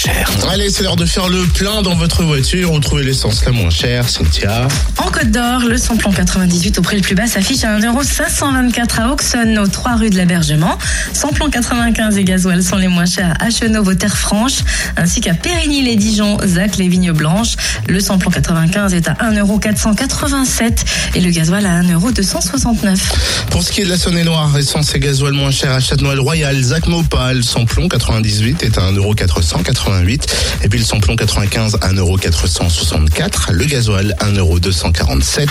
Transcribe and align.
chère 0.00 0.30
Allez, 0.50 0.70
c'est 0.70 0.82
l'heure 0.82 0.96
de 0.96 1.04
faire 1.04 1.28
le 1.28 1.44
plein 1.44 1.82
dans 1.82 1.94
votre 1.94 2.24
voiture. 2.24 2.72
Où 2.72 2.80
trouver 2.80 3.04
l'essence 3.04 3.44
la 3.44 3.52
moins 3.52 3.70
chère, 3.70 4.08
Cynthia 4.08 4.66
En 4.96 5.10
Côte 5.10 5.30
d'Or, 5.30 5.60
le 5.68 5.76
samplon 5.76 6.10
98 6.10 6.78
au 6.78 6.82
prix 6.82 6.96
le 6.96 7.02
plus 7.02 7.14
bas 7.14 7.26
s'affiche 7.26 7.64
à 7.64 7.78
1,524€ 7.78 9.00
à 9.00 9.12
Auxonne, 9.12 9.58
aux 9.58 9.66
3 9.66 9.96
rue 9.96 10.10
de 10.10 10.16
l'Abergement. 10.16 10.78
Samplon 11.12 11.50
95 11.50 12.16
et 12.16 12.24
gasoil 12.24 12.62
sont 12.62 12.76
les 12.76 12.88
moins 12.88 13.04
chers 13.04 13.34
à 13.40 13.50
Chenauve, 13.50 13.88
aux 13.88 13.94
Terres 13.94 14.16
Franches, 14.16 14.60
ainsi 14.96 15.20
qu'à 15.20 15.34
Périgny-les-Dijon, 15.34 16.38
Zac, 16.46 16.78
les 16.78 16.88
Vignes 16.88 17.12
Blanches. 17.12 17.56
Le 17.86 18.00
samplon 18.00 18.30
95 18.30 18.94
est 18.94 19.06
à 19.08 19.14
1,487€ 19.14 20.84
et 21.14 21.20
le 21.20 21.30
gasoil 21.30 21.66
à 21.66 21.82
1,269€. 21.82 22.98
Pour 23.50 23.62
ce 23.62 23.70
qui 23.70 23.82
est 23.82 23.84
de 23.84 23.90
la 23.90 23.98
Saône-et-Loire, 23.98 24.56
essence 24.56 24.94
et 24.94 24.98
gasoil 24.98 25.34
moins 25.34 25.50
cher 25.50 25.72
à 25.72 25.80
Châtenois-le-Royal, 25.80 26.56
Zac 26.62 26.86
Mopal, 26.86 27.44
samplon 27.44 27.88
98 27.88 28.62
est 28.62 28.78
à 28.78 28.90
1,488€. 29.90 30.20
Et 30.62 30.68
puis 30.68 30.78
le 30.78 30.84
samplon 30.84 31.16
95 31.16 31.76
à 31.80 31.92
1,464€. 31.92 33.52
Le 33.52 33.64
gasoil 33.64 34.14
1,247€. 34.20 35.48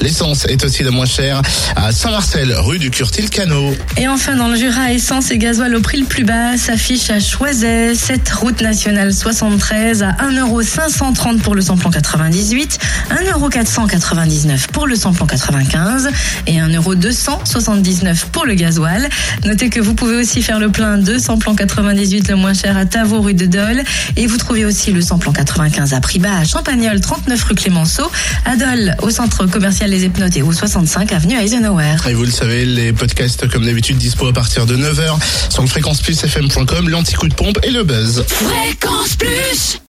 L'essence 0.00 0.46
est 0.46 0.64
aussi 0.64 0.82
la 0.82 0.90
moins 0.90 1.06
chère 1.06 1.42
à 1.76 1.92
Saint-Marcel, 1.92 2.52
rue 2.58 2.78
du 2.78 2.90
Curtil-Cano. 2.90 3.74
Et 3.96 4.08
enfin, 4.08 4.36
dans 4.36 4.48
le 4.48 4.56
Jura, 4.56 4.92
essence 4.92 5.30
et 5.30 5.38
gasoil 5.38 5.74
au 5.74 5.80
prix 5.80 6.00
le 6.00 6.06
plus 6.06 6.24
bas 6.24 6.56
s'affiche 6.56 7.10
à 7.10 7.20
Choiset, 7.20 7.94
cette 7.94 8.28
route 8.30 8.60
nationale 8.60 9.12
73 9.12 10.02
à 10.02 10.12
1,530€ 10.12 11.38
pour 11.38 11.54
le 11.54 11.62
samplon 11.62 11.90
98, 11.90 12.78
1,499€ 13.10 14.68
pour 14.72 14.86
le 14.86 14.96
samplon 14.96 15.26
95 15.26 16.10
et 16.46 16.58
1,279€ 16.58 18.26
pour 18.32 18.46
le 18.46 18.54
gasoil. 18.54 19.08
Notez 19.44 19.70
que 19.70 19.80
vous 19.80 19.94
pouvez 19.94 20.16
aussi 20.16 20.42
faire 20.42 20.58
le 20.58 20.70
plein 20.70 20.98
de 20.98 21.18
samplon 21.18 21.54
98 21.54 22.28
le 22.28 22.36
moins 22.36 22.54
cher 22.54 22.76
à 22.76 22.84
Tavaux, 22.86 23.20
rue 23.20 23.34
de 23.34 23.46
Dole. 23.46 23.79
Et 24.16 24.26
vous 24.26 24.36
trouvez 24.36 24.64
aussi 24.64 24.92
le 24.92 25.00
samplon 25.00 25.32
95 25.32 25.94
à 25.94 26.00
prix 26.00 26.18
bas 26.18 26.38
à 26.38 26.44
Champagnol, 26.44 27.00
39 27.00 27.42
rue 27.44 27.54
Clémenceau, 27.54 28.10
à 28.44 28.56
Dole, 28.56 28.96
au 29.02 29.10
centre 29.10 29.46
commercial 29.46 29.90
Les 29.90 30.04
Epnotes 30.04 30.36
et 30.36 30.42
au 30.42 30.52
65 30.52 31.12
avenue 31.12 31.36
Eisenhower. 31.36 31.96
Et 32.08 32.14
vous 32.14 32.24
le 32.24 32.30
savez, 32.30 32.64
les 32.64 32.92
podcasts, 32.92 33.48
comme 33.48 33.64
d'habitude, 33.64 33.98
dispo 33.98 34.26
à 34.26 34.32
partir 34.32 34.66
de 34.66 34.76
9h 34.76 35.18
sur 35.50 35.62
le 35.62 35.68
fréquenceplusfm.com, 35.68 36.88
l'anti-coup 36.88 37.28
de 37.28 37.34
pompe 37.34 37.58
et 37.62 37.70
le 37.70 37.84
buzz. 37.84 38.24
Fréquence 38.28 39.16
Plus 39.16 39.78